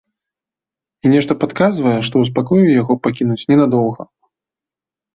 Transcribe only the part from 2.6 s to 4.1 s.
яго пакінуць ненадоўга.